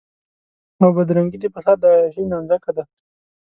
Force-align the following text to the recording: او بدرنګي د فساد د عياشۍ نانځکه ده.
او 0.81 0.89
بدرنګي 0.97 1.37
د 1.41 1.45
فساد 1.55 1.77
د 1.81 1.83
عياشۍ 1.93 2.23
نانځکه 2.31 2.71
ده. 2.77 2.83